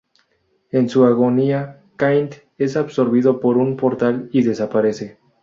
En 0.71 0.89
su 0.89 1.05
agonía, 1.05 1.83
Kain 1.95 2.29
es 2.57 2.75
absorbido 2.75 3.39
por 3.39 3.57
un 3.59 3.77
portal 3.77 4.29
y 4.31 4.41
desaparece. 4.41 5.19